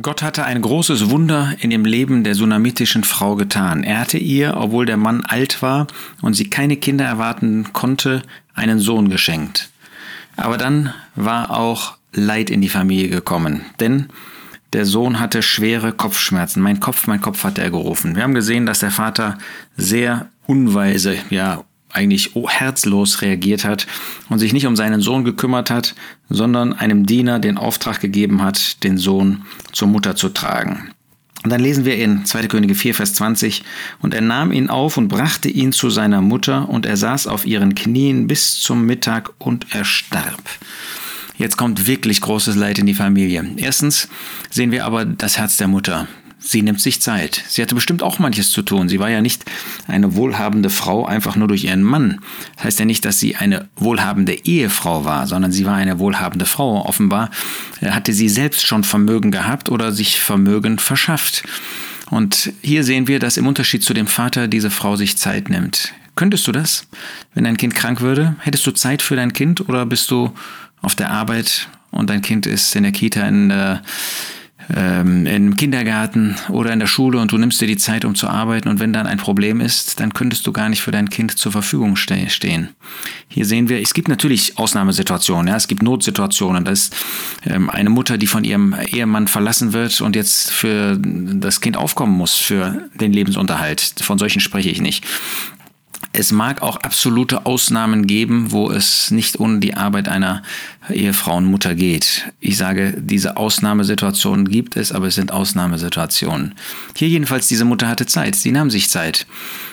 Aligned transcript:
Gott 0.00 0.22
hatte 0.22 0.44
ein 0.44 0.62
großes 0.62 1.10
Wunder 1.10 1.52
in 1.58 1.70
dem 1.70 1.84
Leben 1.84 2.22
der 2.22 2.36
sunamitischen 2.36 3.02
Frau 3.02 3.34
getan. 3.34 3.82
Er 3.82 3.98
hatte 3.98 4.18
ihr, 4.18 4.56
obwohl 4.56 4.86
der 4.86 4.96
Mann 4.96 5.24
alt 5.24 5.62
war 5.62 5.88
und 6.22 6.34
sie 6.34 6.48
keine 6.48 6.76
Kinder 6.76 7.04
erwarten 7.04 7.72
konnte, 7.72 8.22
einen 8.54 8.78
Sohn 8.78 9.10
geschenkt. 9.10 9.70
Aber 10.36 10.58
dann 10.58 10.94
war 11.16 11.50
auch 11.50 11.96
Leid 12.12 12.50
in 12.50 12.60
die 12.60 12.68
Familie 12.68 13.08
gekommen, 13.08 13.62
denn 13.80 14.06
der 14.72 14.86
Sohn 14.86 15.18
hatte 15.18 15.42
schwere 15.42 15.92
Kopfschmerzen. 15.92 16.62
Mein 16.62 16.78
Kopf, 16.78 17.08
mein 17.08 17.20
Kopf 17.20 17.42
hat 17.42 17.58
er 17.58 17.70
gerufen. 17.70 18.14
Wir 18.14 18.22
haben 18.22 18.34
gesehen, 18.34 18.66
dass 18.66 18.78
der 18.78 18.92
Vater 18.92 19.38
sehr 19.76 20.28
unweise, 20.46 21.16
ja, 21.30 21.64
eigentlich 21.92 22.32
herzlos 22.34 23.22
reagiert 23.22 23.64
hat 23.64 23.86
und 24.28 24.38
sich 24.38 24.52
nicht 24.52 24.66
um 24.66 24.76
seinen 24.76 25.00
Sohn 25.00 25.24
gekümmert 25.24 25.70
hat, 25.70 25.94
sondern 26.28 26.72
einem 26.72 27.06
Diener 27.06 27.38
den 27.38 27.58
Auftrag 27.58 28.00
gegeben 28.00 28.42
hat, 28.42 28.82
den 28.84 28.98
Sohn 28.98 29.42
zur 29.72 29.88
Mutter 29.88 30.16
zu 30.16 30.28
tragen. 30.28 30.90
Und 31.42 31.50
dann 31.50 31.60
lesen 31.60 31.86
wir 31.86 31.96
in 31.96 32.26
2. 32.26 32.48
Könige 32.48 32.74
4, 32.74 32.94
Vers 32.94 33.14
20, 33.14 33.62
und 34.00 34.12
er 34.12 34.20
nahm 34.20 34.52
ihn 34.52 34.68
auf 34.68 34.98
und 34.98 35.08
brachte 35.08 35.48
ihn 35.48 35.72
zu 35.72 35.88
seiner 35.88 36.20
Mutter, 36.20 36.68
und 36.68 36.84
er 36.84 36.98
saß 36.98 37.26
auf 37.26 37.46
ihren 37.46 37.74
Knien 37.74 38.26
bis 38.26 38.60
zum 38.60 38.84
Mittag 38.84 39.30
und 39.38 39.74
er 39.74 39.86
starb. 39.86 40.42
Jetzt 41.38 41.56
kommt 41.56 41.86
wirklich 41.86 42.20
großes 42.20 42.56
Leid 42.56 42.78
in 42.78 42.84
die 42.84 42.92
Familie. 42.92 43.50
Erstens 43.56 44.08
sehen 44.50 44.70
wir 44.70 44.84
aber 44.84 45.06
das 45.06 45.38
Herz 45.38 45.56
der 45.56 45.68
Mutter. 45.68 46.06
Sie 46.42 46.62
nimmt 46.62 46.80
sich 46.80 47.02
Zeit. 47.02 47.44
Sie 47.48 47.60
hatte 47.60 47.74
bestimmt 47.74 48.02
auch 48.02 48.18
manches 48.18 48.50
zu 48.50 48.62
tun. 48.62 48.88
Sie 48.88 48.98
war 48.98 49.10
ja 49.10 49.20
nicht 49.20 49.44
eine 49.86 50.16
wohlhabende 50.16 50.70
Frau 50.70 51.04
einfach 51.04 51.36
nur 51.36 51.48
durch 51.48 51.64
ihren 51.64 51.82
Mann. 51.82 52.20
Das 52.56 52.64
heißt 52.64 52.78
ja 52.80 52.86
nicht, 52.86 53.04
dass 53.04 53.20
sie 53.20 53.36
eine 53.36 53.68
wohlhabende 53.76 54.32
Ehefrau 54.46 55.04
war, 55.04 55.26
sondern 55.26 55.52
sie 55.52 55.66
war 55.66 55.74
eine 55.74 55.98
wohlhabende 55.98 56.46
Frau. 56.46 56.86
Offenbar 56.86 57.30
äh, 57.80 57.90
hatte 57.90 58.14
sie 58.14 58.30
selbst 58.30 58.66
schon 58.66 58.84
Vermögen 58.84 59.30
gehabt 59.30 59.68
oder 59.68 59.92
sich 59.92 60.20
Vermögen 60.20 60.78
verschafft. 60.78 61.42
Und 62.10 62.52
hier 62.62 62.84
sehen 62.84 63.06
wir, 63.06 63.18
dass 63.18 63.36
im 63.36 63.46
Unterschied 63.46 63.84
zu 63.84 63.94
dem 63.94 64.06
Vater 64.06 64.48
diese 64.48 64.70
Frau 64.70 64.96
sich 64.96 65.18
Zeit 65.18 65.50
nimmt. 65.50 65.92
Könntest 66.16 66.46
du 66.46 66.52
das, 66.52 66.86
wenn 67.34 67.44
dein 67.44 67.56
Kind 67.56 67.74
krank 67.74 68.00
würde? 68.00 68.34
Hättest 68.40 68.66
du 68.66 68.72
Zeit 68.72 69.02
für 69.02 69.14
dein 69.14 69.32
Kind 69.32 69.68
oder 69.68 69.86
bist 69.86 70.10
du 70.10 70.32
auf 70.82 70.94
der 70.94 71.10
Arbeit 71.10 71.68
und 71.90 72.10
dein 72.10 72.22
Kind 72.22 72.46
ist 72.46 72.74
in 72.74 72.82
der 72.82 72.92
Kita 72.92 73.26
in 73.28 73.48
der 73.48 73.82
ähm, 74.74 75.26
im 75.26 75.56
Kindergarten 75.56 76.36
oder 76.48 76.72
in 76.72 76.78
der 76.78 76.86
Schule 76.86 77.18
und 77.20 77.32
du 77.32 77.38
nimmst 77.38 77.60
dir 77.60 77.66
die 77.66 77.76
Zeit, 77.76 78.04
um 78.04 78.14
zu 78.14 78.28
arbeiten 78.28 78.68
und 78.68 78.80
wenn 78.80 78.92
dann 78.92 79.06
ein 79.06 79.18
Problem 79.18 79.60
ist, 79.60 80.00
dann 80.00 80.12
könntest 80.12 80.46
du 80.46 80.52
gar 80.52 80.68
nicht 80.68 80.82
für 80.82 80.90
dein 80.90 81.10
Kind 81.10 81.36
zur 81.38 81.52
Verfügung 81.52 81.96
ste 81.96 82.28
stehen. 82.30 82.70
Hier 83.28 83.46
sehen 83.46 83.68
wir, 83.68 83.80
es 83.80 83.94
gibt 83.94 84.08
natürlich 84.08 84.58
Ausnahmesituationen, 84.58 85.48
ja, 85.48 85.56
es 85.56 85.68
gibt 85.68 85.82
Notsituationen, 85.82 86.64
dass 86.64 86.90
ähm, 87.44 87.70
eine 87.70 87.90
Mutter, 87.90 88.18
die 88.18 88.26
von 88.26 88.44
ihrem 88.44 88.74
Ehemann 88.74 89.28
verlassen 89.28 89.72
wird 89.72 90.00
und 90.00 90.16
jetzt 90.16 90.50
für 90.50 90.98
das 91.00 91.60
Kind 91.60 91.76
aufkommen 91.76 92.16
muss, 92.16 92.34
für 92.34 92.88
den 92.94 93.12
Lebensunterhalt. 93.12 93.94
Von 94.02 94.18
solchen 94.18 94.40
spreche 94.40 94.70
ich 94.70 94.80
nicht. 94.80 95.06
Es 96.12 96.32
mag 96.32 96.60
auch 96.60 96.76
absolute 96.76 97.46
Ausnahmen 97.46 98.06
geben, 98.06 98.50
wo 98.50 98.70
es 98.70 99.12
nicht 99.12 99.38
ohne 99.38 99.60
die 99.60 99.74
Arbeit 99.74 100.08
einer 100.08 100.42
Ehefrau 100.88 101.36
und 101.36 101.44
Mutter 101.44 101.76
geht. 101.76 102.32
Ich 102.40 102.56
sage, 102.56 102.94
diese 102.98 103.36
Ausnahmesituationen 103.36 104.48
gibt 104.48 104.76
es, 104.76 104.90
aber 104.90 105.06
es 105.06 105.14
sind 105.14 105.30
Ausnahmesituationen. 105.30 106.56
Hier 106.96 107.08
jedenfalls, 107.08 107.46
diese 107.46 107.64
Mutter 107.64 107.86
hatte 107.86 108.06
Zeit. 108.06 108.34
Sie 108.34 108.50
nahm 108.50 108.70
sich 108.70 108.90
Zeit. 108.90 109.26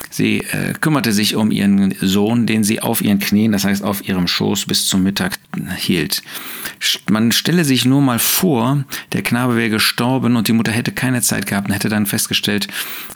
Sie 0.10 0.40
äh, 0.40 0.74
kümmerte 0.80 1.12
sich 1.12 1.36
um 1.36 1.52
ihren 1.52 1.96
Sohn, 2.02 2.46
den 2.46 2.64
sie 2.64 2.82
auf 2.82 3.02
ihren 3.02 3.20
Knien, 3.20 3.52
das 3.52 3.66
heißt 3.66 3.84
auf 3.84 4.08
ihrem 4.08 4.28
Schoß 4.28 4.66
bis 4.66 4.88
zum 4.88 5.04
Mittag 5.04 5.38
hielt. 5.78 6.24
Man 7.10 7.32
stelle 7.32 7.66
sich 7.66 7.86
nur 7.86 8.02
mal 8.02 8.20
vor, 8.20 8.84
der 9.14 9.24
Knabe 9.24 9.56
wäre 9.56 9.70
gestorben 9.70 10.36
und 10.36 10.48
die 10.48 10.54
Mutter 10.54 10.72
hätte 10.72 10.92
keine 10.92 11.22
Zeit 11.22 11.48
gehabt 11.48 11.68
und 11.68 11.74
hätte 11.74 11.90
dann 11.90 12.06
festgestellt, 12.06 12.68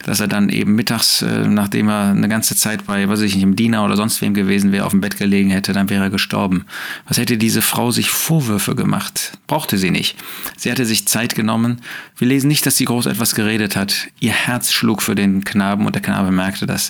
dass 0.06 0.19
er 0.19 0.28
dann 0.28 0.50
eben 0.50 0.75
mittags, 0.75 1.22
äh, 1.22 1.47
nachdem 1.47 1.89
er 1.89 2.12
eine 2.12 2.30
ganze 2.30 2.56
Zeit 2.56 2.86
bei, 2.86 3.08
weiß 3.08 3.22
ich 3.22 3.36
nicht, 3.36 3.44
im 3.44 3.56
Diener 3.56 3.86
oder 3.86 3.95
sonst 3.95 4.22
wem 4.22 4.34
gewesen 4.34 4.72
wäre, 4.72 4.85
auf 4.85 4.91
dem 4.91 5.01
Bett 5.01 5.18
gelegen 5.18 5.50
hätte, 5.50 5.74
dann 5.74 5.90
wäre 5.90 6.06
er 6.06 6.09
gestorben. 6.09 6.66
Was 7.07 7.18
hätte 7.18 7.38
diese 7.38 7.62
Frau 7.62 7.91
sich 7.91 8.09
Vorwürfe 8.09 8.75
gemacht? 8.75 9.38
Brauchte 9.47 9.78
sie 9.78 9.91
nicht. 9.91 10.16
Sie 10.57 10.72
hatte 10.72 10.85
sich 10.85 11.07
Zeit 11.07 11.35
genommen. 11.35 11.81
Wir 12.18 12.28
lesen 12.28 12.47
nicht, 12.47 12.66
dass 12.66 12.78
sie 12.78 12.85
groß 12.85 13.06
etwas 13.06 13.35
geredet 13.35 13.75
hat. 13.75 14.07
Ihr 14.19 14.31
Herz 14.31 14.72
schlug 14.72 15.01
für 15.01 15.16
den 15.16 15.44
Knaben 15.44 15.85
und 15.85 15.96
der 15.96 16.01
Knabe 16.01 16.31
merkte 16.31 16.66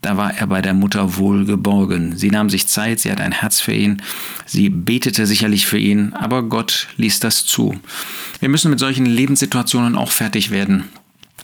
Da 0.00 0.16
war 0.16 0.34
er 0.34 0.48
bei 0.48 0.60
der 0.60 0.74
Mutter 0.74 1.16
wohl 1.16 1.44
geborgen. 1.44 2.16
Sie 2.16 2.30
nahm 2.30 2.50
sich 2.50 2.66
Zeit, 2.66 2.98
sie 2.98 3.12
hatte 3.12 3.22
ein 3.22 3.30
Herz 3.30 3.60
für 3.60 3.72
ihn, 3.72 4.02
sie 4.46 4.68
betete 4.68 5.26
sicherlich 5.26 5.66
für 5.66 5.78
ihn, 5.78 6.12
aber 6.14 6.42
Gott 6.42 6.88
ließ 6.96 7.20
das 7.20 7.44
zu. 7.44 7.78
Wir 8.40 8.48
müssen 8.48 8.70
mit 8.70 8.80
solchen 8.80 9.06
Lebenssituationen 9.06 9.96
auch 9.96 10.10
fertig 10.10 10.50
werden 10.50 10.88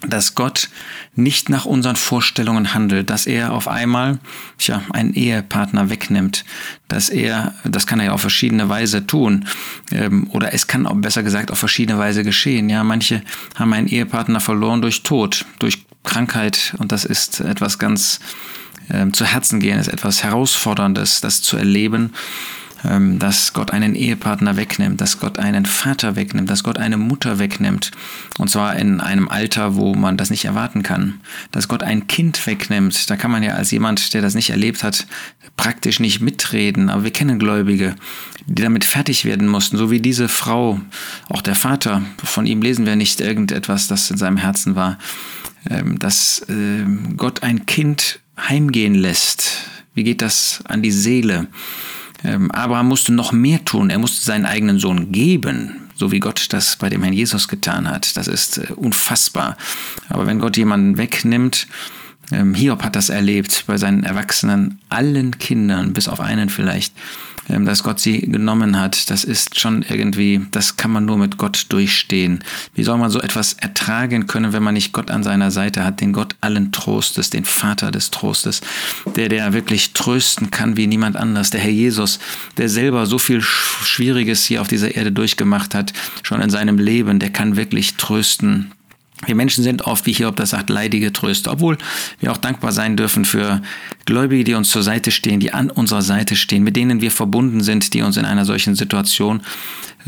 dass 0.07 0.37
Gott 0.37 0.69
nicht 1.17 1.49
nach 1.49 1.65
unseren 1.65 1.97
Vorstellungen 1.97 2.73
handelt, 2.73 3.11
dass 3.11 3.27
er 3.27 3.53
auf 3.53 3.67
einmal 3.67 4.19
tja, 4.57 4.83
einen 4.93 5.13
Ehepartner 5.13 5.91
wegnimmt, 5.91 6.45
dass 6.87 7.09
er, 7.09 7.55
das 7.65 7.87
kann 7.87 7.99
er 7.99 8.07
ja 8.07 8.13
auf 8.13 8.21
verschiedene 8.21 8.69
Weise 8.69 9.07
tun, 9.07 9.47
ähm, 9.91 10.29
oder 10.31 10.55
es 10.55 10.69
kann 10.69 10.87
auch 10.87 10.95
besser 10.95 11.25
gesagt 11.25 11.51
auf 11.51 11.59
verschiedene 11.59 11.99
Weise 11.99 12.23
geschehen. 12.23 12.71
Ja, 12.71 12.85
manche 12.85 13.23
haben 13.57 13.73
einen 13.73 13.89
Ehepartner 13.89 14.39
verloren 14.39 14.83
durch 14.83 15.03
Tod, 15.03 15.45
durch 15.59 15.85
Krankheit 16.09 16.75
und 16.79 16.91
das 16.91 17.05
ist 17.05 17.41
etwas 17.41 17.79
ganz 17.79 18.19
äh, 18.89 19.11
zu 19.13 19.27
Herzen 19.27 19.61
gehen, 19.61 19.79
ist 19.79 19.89
etwas 19.89 20.25
Herausforderndes, 20.25 21.21
das 21.21 21.43
zu 21.43 21.59
erleben, 21.59 22.15
ähm, 22.83 23.19
dass 23.19 23.53
Gott 23.53 23.73
einen 23.73 23.95
Ehepartner 23.95 24.57
wegnimmt, 24.57 25.03
dass 25.03 25.21
Gott 25.21 25.39
einen 25.39 25.67
Vater 25.67 26.17
wegnimmt, 26.17 26.49
dass 26.49 26.65
Gott 26.65 26.79
eine 26.79 26.97
Mutter 26.97 27.39
wegnimmt 27.39 27.91
und 28.39 28.49
zwar 28.49 28.77
in 28.77 29.03
einem 29.03 29.29
Alter, 29.29 29.77
wo 29.77 29.95
man 29.95 30.17
das 30.17 30.31
nicht 30.31 30.47
erwarten 30.47 30.83
kann, 30.83 31.21
dass 31.51 31.69
Gott 31.69 31.83
ein 31.83 32.07
Kind 32.07 32.47
wegnimmt. 32.47 33.11
Da 33.11 33.17
kann 33.17 33.31
man 33.31 33.43
ja 33.43 33.55
als 33.55 33.71
jemand, 33.71 34.15
der 34.15 34.23
das 34.23 34.35
nicht 34.35 34.49
erlebt 34.49 34.83
hat, 34.85 35.07
praktisch 35.59 36.01
nicht 36.01 36.23
mitreden, 36.23 36.89
aber 36.89 37.05
wir 37.05 37.11
kennen 37.11 37.39
Gläubige, 37.39 37.97
die 38.47 38.63
damit 38.63 38.87
fertig 38.87 39.27
werden 39.27 39.47
mussten, 39.47 39.77
so 39.77 39.91
wie 39.91 40.01
diese 40.01 40.29
Frau, 40.29 40.81
auch 41.29 41.43
der 41.43 41.55
Vater, 41.55 42.01
von 42.25 42.47
ihm 42.47 42.63
lesen 42.63 42.87
wir 42.87 42.97
nicht 42.97 43.21
irgendetwas, 43.21 43.89
das 43.89 44.11
in 44.11 44.17
seinem 44.17 44.39
Herzen 44.39 44.75
war. 44.75 44.97
Ähm, 45.69 45.99
dass 45.99 46.47
ähm, 46.49 47.17
Gott 47.17 47.43
ein 47.43 47.67
Kind 47.67 48.21
heimgehen 48.39 48.95
lässt. 48.95 49.65
Wie 49.95 50.05
geht 50.05 50.23
das 50.23 50.61
an 50.65 50.83
die 50.83 50.91
Seele? 50.91 51.49
Ähm, 52.25 52.51
Abraham 52.51 52.89
musste 52.89 53.13
noch 53.13 53.33
mehr 53.33 53.65
tun. 53.65 53.91
Er 53.91 53.99
musste 53.99 54.25
seinen 54.25 54.47
eigenen 54.47 54.79
Sohn 54.79 55.13
geben, 55.13 55.89
so 55.95 56.11
wie 56.11 56.21
Gott 56.21 56.47
das 56.51 56.77
bei 56.77 56.89
dem 56.89 57.03
Herrn 57.03 57.13
Jesus 57.13 57.49
getan 57.49 57.89
hat. 57.89 58.17
Das 58.17 58.29
ist 58.29 58.59
äh, 58.59 58.73
unfassbar. 58.77 59.59
Aber 60.09 60.27
wenn 60.27 60.39
Gott 60.39 60.57
jemanden 60.57 60.97
wegnimmt, 60.97 61.67
Hiob 62.31 62.83
hat 62.83 62.95
das 62.95 63.09
erlebt 63.09 63.65
bei 63.67 63.79
seinen 63.79 64.05
Erwachsenen, 64.05 64.81
allen 64.91 65.39
Kindern, 65.39 65.95
bis 65.95 66.09
auf 66.09 66.21
einen 66.21 66.51
vielleicht, 66.51 66.93
dass 67.49 67.83
Gott 67.83 67.99
sie 67.99 68.21
genommen 68.21 68.79
hat, 68.79 69.11
das 69.11 69.25
ist 69.25 69.59
schon 69.59 69.83
irgendwie, 69.89 70.47
das 70.51 70.77
kann 70.77 70.91
man 70.91 71.05
nur 71.05 71.17
mit 71.17 71.39
Gott 71.39 71.67
durchstehen. 71.71 72.45
Wie 72.75 72.85
soll 72.85 72.99
man 72.99 73.11
so 73.11 73.21
etwas 73.21 73.55
ertragen 73.55 74.27
können, 74.27 74.53
wenn 74.53 74.63
man 74.63 74.75
nicht 74.75 74.93
Gott 74.93 75.11
an 75.11 75.23
seiner 75.23 75.51
Seite 75.51 75.85
hat, 75.85 76.01
den 76.01 76.13
Gott 76.13 76.37
allen 76.41 76.73
Trostes, 76.73 77.31
den 77.31 77.45
Vater 77.45 77.91
des 77.91 78.11
Trostes, 78.11 78.61
der, 79.17 79.29
der 79.29 79.53
wirklich 79.53 79.93
trösten 79.93 80.51
kann 80.51 80.77
wie 80.77 80.87
niemand 80.87 81.17
anders, 81.17 81.51
der 81.51 81.61
Herr 81.61 81.71
Jesus, 81.71 82.19
der 82.57 82.69
selber 82.69 83.07
so 83.07 83.19
viel 83.19 83.41
Schwieriges 83.41 84.45
hier 84.45 84.61
auf 84.61 84.69
dieser 84.69 84.95
Erde 84.95 85.13
durchgemacht 85.13 85.75
hat, 85.75 85.93
schon 86.23 86.41
in 86.41 86.51
seinem 86.51 86.79
Leben, 86.79 87.19
der 87.19 87.31
kann 87.31 87.57
wirklich 87.57 87.95
trösten 87.95 88.73
wir 89.27 89.35
Menschen 89.35 89.65
sind 89.65 89.83
oft, 89.83 90.07
wie 90.07 90.13
Hiob 90.13 90.37
das 90.37 90.51
sagt, 90.51 90.71
leidige 90.71 91.13
Tröste, 91.13 91.51
obwohl 91.51 91.77
wir 92.21 92.33
auch 92.33 92.37
dankbar 92.37 92.73
sein 92.73 92.97
dürfen 92.97 93.25
für 93.25 93.63
Gläubige, 94.05 94.45
die 94.45 94.55
uns 94.55 94.71
zur 94.71 94.83
Seite 94.83 95.11
stehen, 95.11 95.41
die 95.41 95.53
an 95.53 95.71
unserer 95.71 96.03
Seite 96.03 96.37
stehen, 96.37 96.63
mit 96.63 96.77
denen 96.77 97.01
wir 97.01 97.11
verbunden 97.11 97.63
sind, 97.63 97.95
die 97.95 98.03
uns 98.03 98.17
in 98.17 98.25
einer 98.25 98.45
solchen 98.45 98.75
Situation 98.75 99.43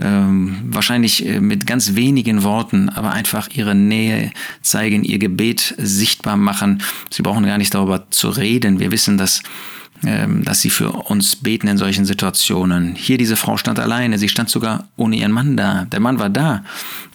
ähm, 0.00 0.58
wahrscheinlich 0.64 1.26
äh, 1.26 1.40
mit 1.40 1.66
ganz 1.66 1.94
wenigen 1.94 2.42
Worten, 2.42 2.88
aber 2.88 3.10
einfach 3.10 3.48
ihre 3.52 3.74
Nähe 3.74 4.30
zeigen, 4.62 5.04
ihr 5.04 5.18
Gebet 5.18 5.74
sichtbar 5.78 6.36
machen. 6.36 6.82
Sie 7.10 7.22
brauchen 7.22 7.44
gar 7.44 7.58
nicht 7.58 7.74
darüber 7.74 8.10
zu 8.10 8.28
reden. 8.28 8.78
Wir 8.78 8.92
wissen, 8.92 9.18
dass 9.18 9.42
dass 10.02 10.62
sie 10.62 10.70
für 10.70 10.90
uns 10.90 11.36
beten 11.36 11.68
in 11.68 11.76
solchen 11.76 12.06
Situationen. 12.06 12.94
Hier 12.94 13.18
diese 13.18 13.36
Frau 13.36 13.58
stand 13.58 13.78
alleine, 13.78 14.18
sie 14.18 14.30
stand 14.30 14.48
sogar 14.48 14.88
ohne 14.96 15.16
ihren 15.16 15.32
Mann 15.32 15.58
da. 15.58 15.84
Der 15.84 16.00
Mann 16.00 16.18
war 16.18 16.30
da. 16.30 16.64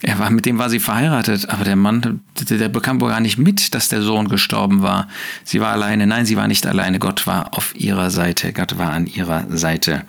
Er 0.01 0.19
war, 0.19 0.29
mit 0.29 0.45
dem 0.45 0.59
war 0.59 0.69
sie 0.69 0.79
verheiratet, 0.79 1.49
aber 1.49 1.63
der 1.63 1.75
Mann, 1.75 2.21
der, 2.49 2.57
der 2.57 2.69
bekam 2.69 3.01
wohl 3.01 3.09
gar 3.09 3.21
nicht 3.21 3.39
mit, 3.39 3.73
dass 3.73 3.89
der 3.89 4.03
Sohn 4.03 4.29
gestorben 4.29 4.83
war. 4.83 5.07
Sie 5.43 5.59
war 5.61 5.71
alleine. 5.71 6.05
Nein, 6.05 6.27
sie 6.27 6.37
war 6.37 6.47
nicht 6.47 6.67
alleine. 6.67 6.99
Gott 6.99 7.25
war 7.25 7.57
auf 7.57 7.75
ihrer 7.75 8.11
Seite. 8.11 8.53
Gott 8.53 8.77
war 8.77 8.91
an 8.91 9.07
ihrer 9.07 9.45
Seite. 9.49 10.03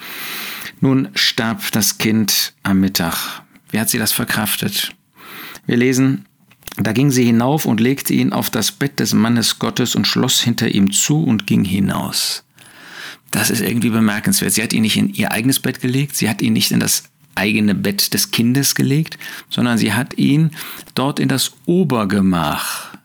Nun 0.80 1.08
starb 1.14 1.72
das 1.72 1.96
Kind 1.96 2.52
am 2.62 2.80
Mittag. 2.80 3.42
Wie 3.70 3.80
hat 3.80 3.88
sie 3.88 3.98
das 3.98 4.12
verkraftet? 4.12 4.90
Wir 5.64 5.78
lesen, 5.78 6.26
da 6.76 6.92
ging 6.92 7.10
sie 7.10 7.24
hinauf 7.24 7.64
und 7.64 7.80
legte 7.80 8.12
ihn 8.12 8.34
auf 8.34 8.50
das 8.50 8.70
Bett 8.70 9.00
des 9.00 9.14
Mannes 9.14 9.58
Gottes 9.58 9.94
und 9.94 10.06
schloss 10.06 10.40
hinter 10.42 10.68
ihm 10.68 10.92
zu 10.92 11.24
und 11.24 11.46
ging 11.46 11.64
hinaus. 11.64 12.45
Das 13.30 13.50
ist 13.50 13.60
irgendwie 13.60 13.90
bemerkenswert. 13.90 14.52
Sie 14.52 14.62
hat 14.62 14.72
ihn 14.72 14.82
nicht 14.82 14.96
in 14.96 15.12
ihr 15.12 15.32
eigenes 15.32 15.60
Bett 15.60 15.80
gelegt, 15.80 16.16
sie 16.16 16.28
hat 16.28 16.42
ihn 16.42 16.52
nicht 16.52 16.70
in 16.70 16.80
das 16.80 17.04
eigene 17.34 17.74
Bett 17.74 18.14
des 18.14 18.30
Kindes 18.30 18.74
gelegt, 18.74 19.18
sondern 19.50 19.78
sie 19.78 19.92
hat 19.92 20.16
ihn 20.16 20.52
dort 20.94 21.20
in 21.20 21.28
das 21.28 21.52
Obergemach 21.66 22.96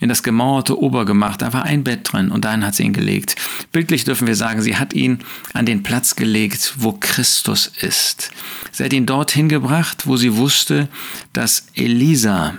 in 0.00 0.08
das 0.08 0.22
gemauerte 0.22 0.80
Obergemach, 0.80 1.36
da 1.36 1.52
war 1.52 1.64
ein 1.64 1.84
Bett 1.84 2.10
drin 2.10 2.30
und 2.30 2.44
dahin 2.44 2.64
hat 2.64 2.74
sie 2.74 2.84
ihn 2.84 2.94
gelegt. 2.94 3.36
Bildlich 3.70 4.04
dürfen 4.04 4.26
wir 4.26 4.34
sagen, 4.34 4.62
sie 4.62 4.76
hat 4.76 4.94
ihn 4.94 5.18
an 5.52 5.66
den 5.66 5.82
Platz 5.82 6.16
gelegt, 6.16 6.74
wo 6.78 6.92
Christus 6.98 7.66
ist. 7.66 8.30
Sie 8.72 8.82
hat 8.82 8.94
ihn 8.94 9.06
dorthin 9.06 9.48
gebracht, 9.48 10.06
wo 10.06 10.16
sie 10.16 10.36
wusste, 10.36 10.88
dass 11.34 11.66
Elisa 11.74 12.54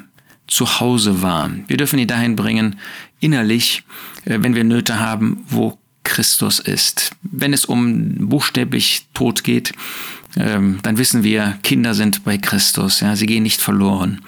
zu 0.48 0.80
Hause 0.80 1.22
war. 1.22 1.50
Wir 1.68 1.78
dürfen 1.78 1.98
ihn 1.98 2.08
dahin 2.08 2.36
bringen, 2.36 2.78
innerlich, 3.20 3.84
äh, 4.26 4.38
wenn 4.42 4.54
wir 4.54 4.64
Nöte 4.64 5.00
haben, 5.00 5.44
wo 5.48 5.80
Christus 6.12 6.60
ist. 6.60 7.12
Wenn 7.24 7.54
es 7.54 7.64
um 7.64 8.28
buchstäblich 8.28 9.08
Tod 9.14 9.46
geht, 9.46 9.72
ähm, 10.36 10.80
dann 10.84 10.98
wissen 10.98 11.24
wir, 11.24 11.58
Kinder 11.64 11.94
sind 11.94 12.26
bei 12.26 12.38
Christus, 12.38 13.00
ja, 13.00 13.16
sie 13.16 13.26
gehen 13.26 13.44
nicht 13.44 13.62
verloren. 13.62 14.22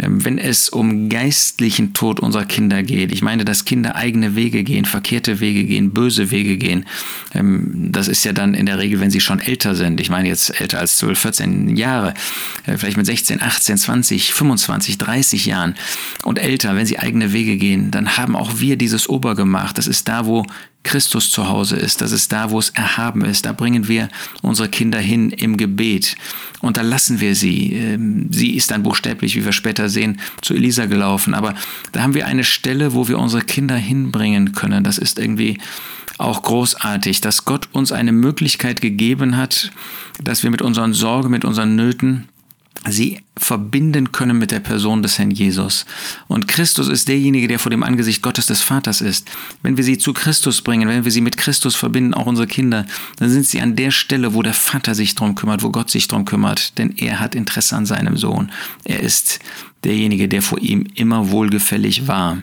Ähm, 0.00 0.24
wenn 0.24 0.38
es 0.38 0.68
um 0.68 1.08
geistlichen 1.08 1.92
Tod 1.92 2.20
unserer 2.20 2.44
Kinder 2.44 2.82
geht. 2.82 3.10
Ich 3.10 3.22
meine, 3.22 3.44
dass 3.44 3.64
Kinder 3.64 3.96
eigene 3.96 4.36
Wege 4.36 4.62
gehen, 4.62 4.84
verkehrte 4.84 5.40
Wege 5.40 5.64
gehen, 5.64 5.92
böse 5.92 6.30
Wege 6.30 6.56
gehen. 6.56 6.86
Ähm, 7.34 7.88
das 7.90 8.06
ist 8.06 8.24
ja 8.24 8.32
dann 8.32 8.54
in 8.54 8.66
der 8.66 8.78
Regel, 8.78 9.00
wenn 9.00 9.10
sie 9.10 9.20
schon 9.20 9.40
älter 9.40 9.74
sind. 9.74 10.00
Ich 10.00 10.08
meine 10.08 10.28
jetzt 10.28 10.60
älter 10.60 10.78
als 10.78 10.98
12, 10.98 11.18
14 11.18 11.76
Jahre, 11.76 12.14
äh, 12.66 12.76
vielleicht 12.76 12.96
mit 12.96 13.06
16, 13.06 13.42
18, 13.42 13.76
20, 13.76 14.34
25, 14.34 14.98
30 14.98 15.46
Jahren 15.46 15.74
und 16.22 16.38
älter, 16.38 16.76
wenn 16.76 16.86
sie 16.86 17.00
eigene 17.00 17.32
Wege 17.32 17.56
gehen, 17.56 17.90
dann 17.90 18.16
haben 18.16 18.36
auch 18.36 18.60
wir 18.60 18.76
dieses 18.76 19.08
Obergemach. 19.08 19.72
Das 19.72 19.88
ist 19.88 20.06
da, 20.06 20.26
wo 20.26 20.46
Christus 20.88 21.30
zu 21.30 21.50
Hause 21.50 21.76
ist. 21.76 22.00
Das 22.00 22.12
ist 22.12 22.32
da, 22.32 22.50
wo 22.50 22.58
es 22.58 22.70
erhaben 22.70 23.22
ist. 23.22 23.44
Da 23.44 23.52
bringen 23.52 23.88
wir 23.88 24.08
unsere 24.40 24.70
Kinder 24.70 24.98
hin 24.98 25.28
im 25.28 25.58
Gebet. 25.58 26.16
Und 26.60 26.78
da 26.78 26.80
lassen 26.80 27.20
wir 27.20 27.34
sie. 27.34 27.74
Ähm, 27.74 28.28
sie 28.30 28.56
ist 28.56 28.70
dann 28.70 28.84
buchstäblich, 28.84 29.36
wie 29.36 29.44
wir 29.44 29.52
später 29.52 29.90
sehen, 29.90 30.18
zu 30.40 30.54
Elisa 30.54 30.86
gelaufen. 30.86 31.34
Aber 31.34 31.54
da 31.92 32.02
haben 32.02 32.14
wir 32.14 32.26
eine 32.26 32.42
Stelle, 32.42 32.94
wo 32.94 33.06
wir 33.06 33.18
unsere 33.18 33.42
Kinder 33.42 33.76
hinbringen 33.76 34.52
können. 34.52 34.82
Das 34.82 34.96
ist 34.96 35.18
irgendwie 35.18 35.58
auch 36.16 36.42
großartig, 36.42 37.20
dass 37.20 37.44
Gott 37.44 37.68
uns 37.72 37.92
eine 37.92 38.12
Möglichkeit 38.12 38.80
gegeben 38.80 39.36
hat, 39.36 39.70
dass 40.22 40.42
wir 40.42 40.50
mit 40.50 40.62
unseren 40.62 40.94
Sorgen, 40.94 41.30
mit 41.30 41.44
unseren 41.44 41.76
Nöten 41.76 42.28
sie 42.88 43.20
verbinden 43.36 44.12
können 44.12 44.38
mit 44.38 44.50
der 44.50 44.60
Person 44.60 45.02
des 45.02 45.18
Herrn 45.18 45.30
Jesus. 45.30 45.86
Und 46.26 46.48
Christus 46.48 46.88
ist 46.88 47.08
derjenige, 47.08 47.48
der 47.48 47.58
vor 47.58 47.70
dem 47.70 47.82
Angesicht 47.82 48.22
Gottes 48.22 48.46
des 48.46 48.62
Vaters 48.62 49.00
ist. 49.00 49.28
Wenn 49.62 49.76
wir 49.76 49.84
sie 49.84 49.98
zu 49.98 50.12
Christus 50.12 50.62
bringen, 50.62 50.88
wenn 50.88 51.04
wir 51.04 51.10
sie 51.10 51.20
mit 51.20 51.36
Christus 51.36 51.74
verbinden, 51.74 52.14
auch 52.14 52.26
unsere 52.26 52.46
Kinder, 52.46 52.86
dann 53.16 53.30
sind 53.30 53.46
sie 53.46 53.60
an 53.60 53.76
der 53.76 53.90
Stelle, 53.90 54.34
wo 54.34 54.42
der 54.42 54.54
Vater 54.54 54.94
sich 54.94 55.14
drum 55.14 55.34
kümmert, 55.34 55.62
wo 55.62 55.70
Gott 55.70 55.90
sich 55.90 56.08
drum 56.08 56.24
kümmert, 56.24 56.78
denn 56.78 56.96
er 56.96 57.20
hat 57.20 57.34
Interesse 57.34 57.76
an 57.76 57.86
seinem 57.86 58.16
Sohn. 58.16 58.50
Er 58.84 59.00
ist 59.00 59.40
derjenige, 59.84 60.28
der 60.28 60.42
vor 60.42 60.58
ihm 60.58 60.86
immer 60.94 61.30
wohlgefällig 61.30 62.08
war. 62.08 62.42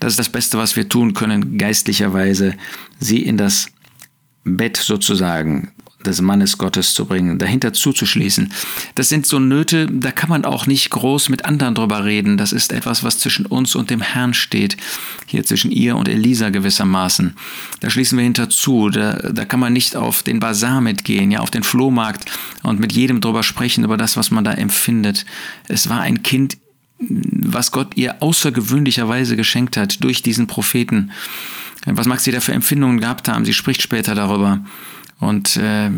Das 0.00 0.12
ist 0.12 0.18
das 0.18 0.28
Beste, 0.28 0.58
was 0.58 0.76
wir 0.76 0.88
tun 0.88 1.14
können, 1.14 1.58
geistlicherweise, 1.58 2.54
sie 2.98 3.22
in 3.22 3.36
das 3.36 3.68
Bett 4.44 4.76
sozusagen 4.76 5.72
des 6.04 6.20
Mannes 6.20 6.58
Gottes 6.58 6.94
zu 6.94 7.06
bringen, 7.06 7.38
dahinter 7.38 7.72
zuzuschließen. 7.72 8.52
Das 8.94 9.08
sind 9.08 9.26
so 9.26 9.38
Nöte, 9.38 9.86
da 9.90 10.10
kann 10.12 10.28
man 10.28 10.44
auch 10.44 10.66
nicht 10.66 10.90
groß 10.90 11.28
mit 11.28 11.44
anderen 11.44 11.74
drüber 11.74 12.04
reden. 12.04 12.36
Das 12.36 12.52
ist 12.52 12.72
etwas, 12.72 13.02
was 13.02 13.18
zwischen 13.18 13.46
uns 13.46 13.74
und 13.74 13.90
dem 13.90 14.00
Herrn 14.00 14.34
steht. 14.34 14.76
Hier 15.26 15.44
zwischen 15.44 15.70
ihr 15.70 15.96
und 15.96 16.08
Elisa 16.08 16.50
gewissermaßen. 16.50 17.34
Da 17.80 17.90
schließen 17.90 18.18
wir 18.18 18.24
hinter 18.24 18.50
zu. 18.50 18.90
Da, 18.90 19.14
da 19.14 19.44
kann 19.44 19.60
man 19.60 19.72
nicht 19.72 19.96
auf 19.96 20.22
den 20.22 20.40
Bazar 20.40 20.80
mitgehen, 20.80 21.30
ja, 21.30 21.40
auf 21.40 21.50
den 21.50 21.62
Flohmarkt 21.62 22.30
und 22.62 22.78
mit 22.78 22.92
jedem 22.92 23.20
drüber 23.20 23.42
sprechen, 23.42 23.84
über 23.84 23.96
das, 23.96 24.16
was 24.16 24.30
man 24.30 24.44
da 24.44 24.52
empfindet. 24.52 25.24
Es 25.68 25.88
war 25.88 26.00
ein 26.00 26.22
Kind, 26.22 26.58
was 26.98 27.72
Gott 27.72 27.96
ihr 27.96 28.22
außergewöhnlicherweise 28.22 29.36
geschenkt 29.36 29.76
hat 29.76 30.02
durch 30.02 30.22
diesen 30.22 30.46
Propheten. 30.46 31.10
Was 31.84 32.06
mag 32.06 32.20
sie 32.20 32.32
da 32.32 32.40
für 32.40 32.52
Empfindungen 32.52 33.00
gehabt 33.00 33.28
haben? 33.28 33.44
Sie 33.44 33.52
spricht 33.52 33.82
später 33.82 34.14
darüber. 34.14 34.60
Und 35.18 35.56
äh, 35.56 35.90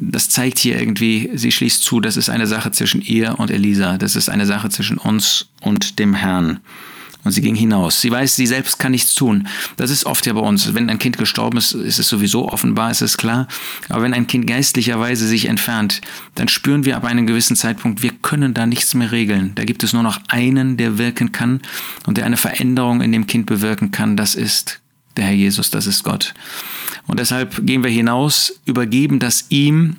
das 0.00 0.30
zeigt 0.30 0.58
hier 0.58 0.78
irgendwie, 0.78 1.30
sie 1.34 1.52
schließt 1.52 1.82
zu, 1.82 2.00
das 2.00 2.16
ist 2.16 2.28
eine 2.28 2.46
Sache 2.46 2.72
zwischen 2.72 3.00
ihr 3.00 3.38
und 3.38 3.50
Elisa, 3.50 3.98
das 3.98 4.16
ist 4.16 4.28
eine 4.28 4.46
Sache 4.46 4.68
zwischen 4.68 4.98
uns 4.98 5.46
und 5.60 5.98
dem 5.98 6.14
Herrn. 6.14 6.60
Und 7.24 7.32
sie 7.32 7.40
ging 7.40 7.54
hinaus. 7.54 8.02
Sie 8.02 8.10
weiß, 8.10 8.36
sie 8.36 8.46
selbst 8.46 8.78
kann 8.78 8.92
nichts 8.92 9.14
tun. 9.14 9.48
Das 9.78 9.90
ist 9.90 10.04
oft 10.04 10.26
ja 10.26 10.34
bei 10.34 10.40
uns. 10.40 10.74
Wenn 10.74 10.90
ein 10.90 10.98
Kind 10.98 11.16
gestorben 11.16 11.56
ist, 11.56 11.72
ist 11.72 11.98
es 11.98 12.06
sowieso 12.06 12.52
offenbar, 12.52 12.90
ist 12.90 13.00
es 13.00 13.16
klar. 13.16 13.48
Aber 13.88 14.02
wenn 14.02 14.12
ein 14.12 14.26
Kind 14.26 14.46
geistlicherweise 14.46 15.26
sich 15.26 15.46
entfernt, 15.46 16.02
dann 16.34 16.48
spüren 16.48 16.84
wir 16.84 16.96
ab 16.96 17.04
einem 17.04 17.26
gewissen 17.26 17.56
Zeitpunkt, 17.56 18.02
wir 18.02 18.12
können 18.20 18.52
da 18.52 18.66
nichts 18.66 18.92
mehr 18.92 19.10
regeln. 19.10 19.52
Da 19.54 19.64
gibt 19.64 19.82
es 19.82 19.94
nur 19.94 20.02
noch 20.02 20.20
einen, 20.28 20.76
der 20.76 20.98
wirken 20.98 21.32
kann 21.32 21.62
und 22.06 22.18
der 22.18 22.26
eine 22.26 22.36
Veränderung 22.36 23.00
in 23.00 23.10
dem 23.10 23.26
Kind 23.26 23.46
bewirken 23.46 23.90
kann. 23.90 24.18
Das 24.18 24.34
ist 24.34 24.82
der 25.16 25.26
Herr 25.26 25.34
Jesus, 25.34 25.70
das 25.70 25.86
ist 25.86 26.02
Gott. 26.02 26.34
Und 27.06 27.20
deshalb 27.20 27.66
gehen 27.66 27.82
wir 27.82 27.90
hinaus, 27.90 28.60
übergeben 28.64 29.18
das 29.18 29.46
ihm 29.48 29.96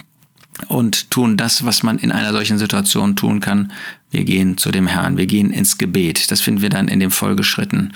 und 0.68 1.12
tun 1.12 1.38
das, 1.38 1.66
was 1.66 1.84
man 1.84 1.98
in 1.98 2.12
einer 2.12 2.32
solchen 2.32 2.58
Situation 2.58 3.16
tun 3.16 3.40
kann. 3.40 3.72
Wir 4.12 4.24
gehen 4.24 4.58
zu 4.58 4.72
dem 4.72 4.88
Herrn, 4.88 5.18
wir 5.18 5.26
gehen 5.26 5.52
ins 5.52 5.78
Gebet. 5.78 6.32
Das 6.32 6.42
finden 6.42 6.62
wir 6.62 6.70
dann 6.70 6.88
in 6.88 7.00
den 7.00 7.12
Folgeschritten. 7.12 7.94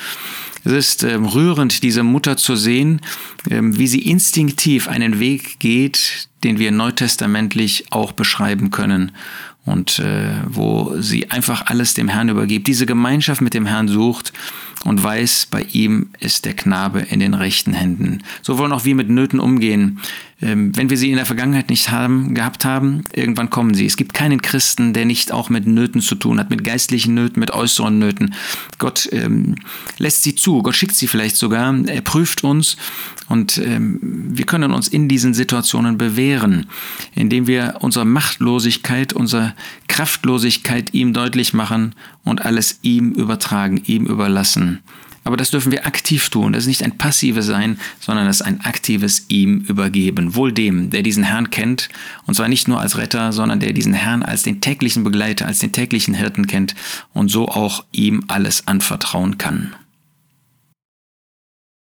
Es 0.66 0.74
ist 0.74 1.04
ähm, 1.04 1.26
rührend, 1.26 1.84
diese 1.84 2.04
Mutter 2.04 2.36
zu 2.36 2.56
sehen, 2.56 3.00
ähm, 3.50 3.78
wie 3.78 3.88
sie 3.88 4.02
instinktiv 4.02 4.90
einen 4.90 5.20
Weg 5.20 5.60
geht, 5.60 6.28
den 6.44 6.60
wir 6.60 6.72
neutestamentlich 6.72 7.86
auch 7.92 8.12
beschreiben 8.12 8.70
können 8.70 9.14
und 9.66 10.00
äh, 10.00 10.32
wo 10.48 10.96
sie 11.00 11.32
einfach 11.32 11.68
alles 11.68 11.94
dem 11.94 12.10
Herrn 12.10 12.30
übergibt, 12.30 12.68
diese 12.68 12.86
Gemeinschaft 12.86 13.42
mit 13.42 13.54
dem 13.54 13.66
Herrn 13.66 13.88
sucht 13.88 14.34
und 14.86 15.04
weiß, 15.04 15.48
bei 15.52 15.64
ihm 15.74 16.08
ist 16.20 16.46
der 16.46 16.56
Knabe 16.56 17.02
in 17.02 17.20
den 17.20 17.34
rechten 17.34 17.74
Händen. 17.74 18.24
So 18.42 18.58
wollen 18.58 18.72
auch 18.72 18.86
wir 18.86 18.96
mit 18.96 19.10
Nöten 19.10 19.40
umgehen. 19.40 20.00
Ähm, 20.42 20.76
wenn 20.76 20.90
wir 20.90 20.98
sie 20.98 21.10
in 21.10 21.18
der 21.18 21.26
Vergangenheit 21.26 21.70
nicht 21.70 21.92
haben, 21.92 22.34
gehabt 22.34 22.64
haben, 22.64 23.04
irgendwann 23.14 23.50
kommen 23.50 23.74
sie. 23.74 23.86
Es 23.86 23.98
gibt 23.98 24.14
keinen 24.14 24.42
Christen, 24.42 24.94
der 24.94 25.04
nicht 25.04 25.34
auch 25.34 25.50
mit 25.50 25.68
Nöten 25.68 26.02
zu 26.02 26.16
tun 26.16 26.40
hat, 26.40 26.50
mit 26.50 26.64
geistlichen 26.64 27.14
Nöten, 27.14 27.42
mit 27.42 27.52
äußeren 27.52 28.00
Nöten. 28.00 28.34
Gott 28.78 29.10
ähm, 29.12 29.56
lässt 29.98 30.24
sie 30.24 30.36
zu, 30.36 30.64
Gott 30.64 30.76
schickt 30.76 30.96
sie 30.96 31.08
vielleicht 31.08 31.36
sogar, 31.36 31.76
er 31.88 32.02
prüft 32.02 32.46
uns 32.46 32.78
und 33.28 33.58
ähm, 33.58 34.00
wir 34.02 34.46
können 34.46 34.72
uns 34.72 34.88
in 34.88 35.10
diesen 35.10 35.34
Situationen 35.34 35.98
bewähren, 35.98 36.68
indem 37.16 37.46
wir 37.46 37.76
unsere 37.82 38.06
Machtlosigkeit, 38.06 39.12
unsere 39.12 39.54
Kraftlosigkeit 40.00 40.94
ihm 40.94 41.12
deutlich 41.12 41.54
machen 41.54 41.94
und 42.24 42.46
alles 42.46 42.80
ihm 42.84 43.12
übertragen, 43.12 43.82
ihm 43.86 44.06
überlassen. 44.06 44.80
Aber 45.26 45.36
das 45.36 45.52
dürfen 45.52 45.74
wir 45.74 45.86
aktiv 45.86 46.30
tun. 46.30 46.54
Das 46.54 46.64
ist 46.64 46.68
nicht 46.70 46.84
ein 46.84 46.98
passives 46.98 47.48
Sein, 47.48 47.78
sondern 48.00 48.26
das 48.26 48.38
ist 48.38 48.46
ein 48.46 48.62
aktives 48.62 49.26
ihm 49.28 49.60
übergeben. 49.68 50.36
Wohl 50.36 50.54
dem, 50.54 50.90
der 50.90 51.02
diesen 51.02 51.26
Herrn 51.26 51.50
kennt, 51.50 51.90
und 52.26 52.36
zwar 52.36 52.48
nicht 52.48 52.70
nur 52.70 52.80
als 52.80 52.98
Retter, 52.98 53.34
sondern 53.34 53.60
der 53.60 53.74
diesen 53.74 53.94
Herrn 53.94 54.24
als 54.24 54.44
den 54.44 54.62
täglichen 54.62 55.04
Begleiter, 55.04 55.48
als 55.48 55.60
den 55.60 55.74
täglichen 55.74 56.14
Hirten 56.14 56.48
kennt 56.48 56.76
und 57.14 57.28
so 57.28 57.50
auch 57.50 57.84
ihm 57.92 58.24
alles 58.30 58.68
anvertrauen 58.68 59.38
kann. 59.38 59.76